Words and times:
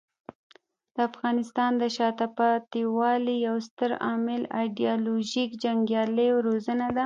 د 0.93 0.97
افغانستان 1.09 1.71
د 1.81 1.83
شاته 1.97 2.27
پاتې 2.37 2.81
والي 2.97 3.35
یو 3.47 3.57
ستر 3.67 3.91
عامل 4.05 4.41
ایډیالوژیک 4.59 5.49
جنګیالیو 5.63 6.35
روزنه 6.47 6.87
ده. 6.95 6.99